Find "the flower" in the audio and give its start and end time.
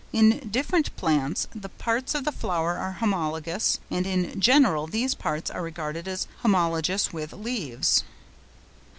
2.25-2.75